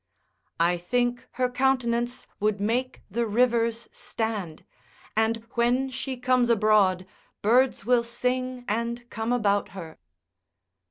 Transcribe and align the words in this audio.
I 0.59 0.77
think 0.79 1.27
her 1.33 1.47
countenance 1.47 2.25
would 2.39 2.59
make 2.59 3.03
the 3.11 3.27
rivers 3.27 3.87
stand, 3.91 4.65
and 5.15 5.45
when 5.51 5.91
she 5.91 6.17
comes 6.17 6.49
abroad, 6.49 7.05
birds 7.43 7.85
will 7.85 8.01
sing 8.01 8.65
and 8.67 9.07
come 9.11 9.31
about 9.31 9.69
her. 9.77 9.99